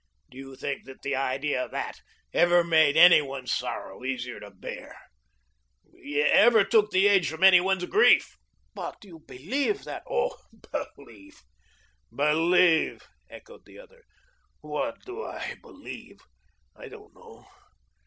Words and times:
Do 0.31 0.39
you 0.39 0.55
think 0.55 0.85
that 0.85 1.03
the 1.03 1.15
idea 1.15 1.63
of 1.63 1.69
that 1.69 1.99
ever 2.33 2.63
made 2.63 2.97
any 2.97 3.21
one's 3.21 3.53
sorrow 3.53 4.03
easier 4.03 4.39
to 4.39 4.49
bear? 4.49 4.97
Ever 6.03 6.63
took 6.63 6.89
the 6.89 7.07
edge 7.07 7.29
from 7.29 7.43
any 7.43 7.61
one's 7.61 7.85
grief?" 7.85 8.35
"But 8.73 9.05
you 9.05 9.19
believe 9.19 9.83
that" 9.83 10.01
"Oh, 10.09 10.37
believe, 10.97 11.43
believe!" 12.11 13.03
echoed 13.29 13.65
the 13.65 13.77
other. 13.77 14.01
"What 14.61 15.05
do 15.05 15.23
I 15.23 15.53
believe? 15.61 16.17
I 16.75 16.87
don't 16.87 17.13
know. 17.13 17.45